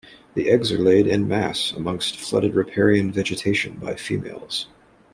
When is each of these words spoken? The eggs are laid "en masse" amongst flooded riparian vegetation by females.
The 0.33 0.49
eggs 0.49 0.71
are 0.71 0.79
laid 0.79 1.05
"en 1.07 1.27
masse" 1.27 1.71
amongst 1.73 2.17
flooded 2.19 2.55
riparian 2.55 3.11
vegetation 3.11 3.77
by 3.77 3.93
females. 3.93 4.65